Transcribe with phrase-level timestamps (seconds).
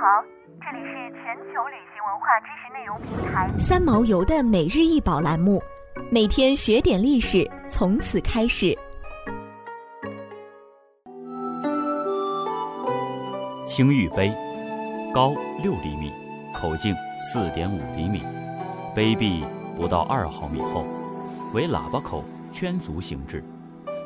[0.00, 0.22] 好，
[0.60, 5.60] 这里是全球旅行文化知识内容平台三毛游的每日一宝栏目，
[6.08, 8.78] 每天学点历史，从此开始。
[13.66, 14.32] 青玉杯，
[15.12, 15.34] 高
[15.64, 16.12] 六厘米，
[16.54, 18.22] 口径四点五厘米，
[18.94, 19.44] 杯壁
[19.76, 20.84] 不到二毫米厚，
[21.52, 22.22] 为喇叭口
[22.52, 23.42] 圈足形制，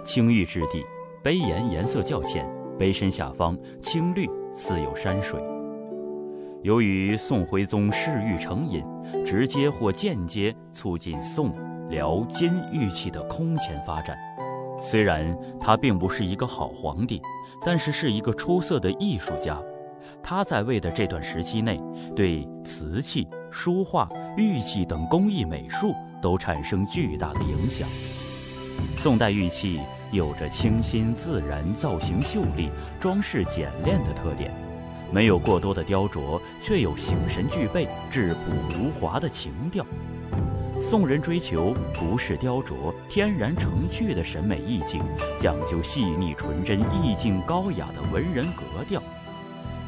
[0.07, 0.83] 青玉质地，
[1.23, 5.39] 杯沿颜色较浅，杯身下方青绿，似有山水。
[6.63, 8.85] 由于宋徽宗嗜玉成瘾，
[9.27, 11.53] 直接或间接促进宋、
[11.91, 14.17] 辽、金玉器的空前发展。
[14.81, 17.21] 虽然他并不是一个好皇帝，
[17.65, 19.61] 但是是一个出色的艺术家。
[20.23, 21.81] 他在位的这段时期内，
[22.15, 27.89] 对瓷器、书画、玉器等工艺美术都产生巨大的影响。
[28.97, 29.81] 宋代玉器
[30.13, 34.53] 有着清新自然、造型秀丽、装饰简练的特点，
[35.13, 39.85] 没有过多的雕琢，却有形神俱备、质朴无华的情调。
[40.81, 45.03] 宋人追求不是雕琢、天然成趣的审美意境，
[45.39, 49.01] 讲究细腻纯真、意境高雅的文人格调。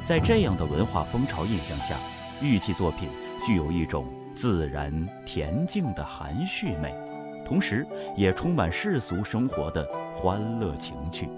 [0.04, 1.96] 在这样的文化风潮印象下，
[2.42, 3.08] 玉器作品
[3.44, 4.92] 具有一种自然
[5.26, 6.94] 恬静的含蓄美，
[7.46, 11.28] 同时也充满世俗生活的欢乐情趣。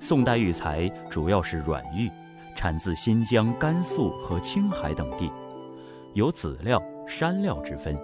[0.00, 2.10] 宋代玉材主要是软玉，
[2.56, 5.30] 产自新疆、甘肃和青海等地，
[6.14, 6.82] 有籽料。
[7.04, 7.98] 山料之分，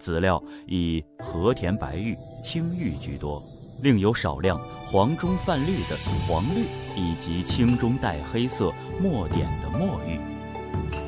[0.00, 3.40] 籽料以和田白玉、青玉居多，
[3.84, 5.96] 另有少量黄中泛绿的
[6.26, 10.18] 黄绿，以及青中带黑色墨点的墨玉。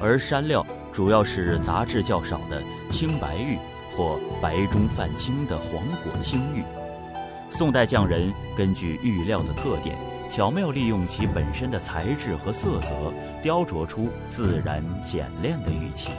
[0.00, 3.58] 而山料主要是杂质较少的青白玉
[3.96, 6.62] 或白中泛青的黄果青玉。
[7.50, 13.12] 宋代匠人根据玉料的特点，巧妙利用其本身的材质和色泽，
[13.42, 16.10] 雕琢出自然简练的玉器。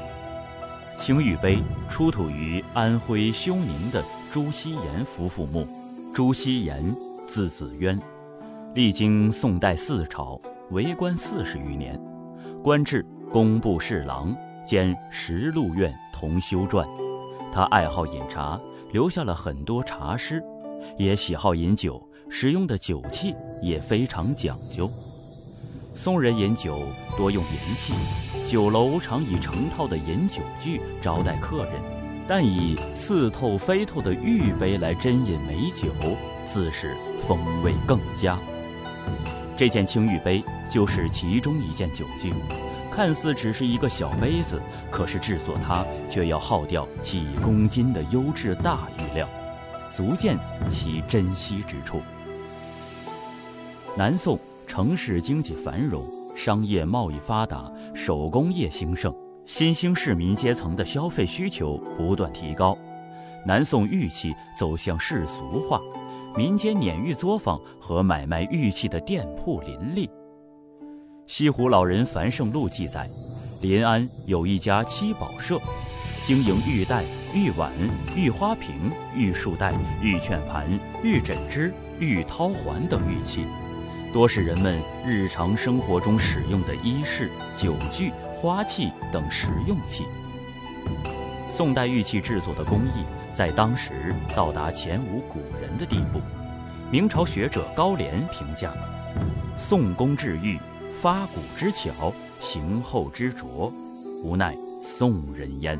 [0.97, 5.65] 青玉杯出土于安徽休宁的朱希言夫妇墓。
[6.13, 6.93] 朱希言，
[7.27, 7.97] 字子渊，
[8.73, 10.41] 历经宋代四朝，
[10.71, 11.97] 为官四十余年，
[12.63, 14.35] 官至工部侍郎
[14.67, 16.85] 兼实录院同修撰。
[17.53, 18.59] 他爱好饮茶，
[18.91, 20.43] 留下了很多茶诗，
[20.97, 24.89] 也喜好饮酒，使用的酒器也非常讲究。
[25.93, 26.83] 宋人饮酒
[27.17, 27.93] 多用银器。
[28.47, 31.73] 酒楼常以成套的饮酒具招待客人，
[32.27, 35.89] 但以似透非透的玉杯来斟饮美酒，
[36.47, 38.39] 自是风味更佳。
[39.55, 42.33] 这件青玉杯就是其中一件酒具，
[42.91, 44.59] 看似只是一个小杯子，
[44.89, 49.29] 可是制作它却要耗掉几公斤的优质大玉料，
[49.95, 50.35] 足见
[50.67, 52.01] 其珍惜之处。
[53.97, 56.03] 南宋城市经济繁荣。
[56.35, 59.13] 商业贸易发达，手工业兴盛，
[59.45, 62.77] 新兴市民阶层的消费需求不断提高，
[63.45, 65.81] 南宋玉器走向世俗化，
[66.37, 70.09] 民间碾玉作坊和买卖玉器的店铺林立。
[71.27, 73.05] 西湖老人樊胜禄记载，
[73.61, 75.59] 临安有一家七宝社，
[76.23, 77.73] 经营玉带、玉碗、
[78.15, 80.69] 玉花瓶、玉束带、玉券盘、
[81.03, 83.43] 玉枕枝、玉绦环等玉器。
[84.11, 90.05] 多是人们日常生活中使用的衣饰、酒具、花器等实用器。
[91.47, 93.03] 宋代玉器制作的工艺
[93.33, 96.19] 在当时到达前无古人的地步。
[96.91, 98.73] 明朝学者高廉评价
[99.55, 100.59] ：“宋工制玉，
[100.91, 103.71] 发古之巧，形厚之拙，
[104.23, 105.79] 无奈宋人焉。”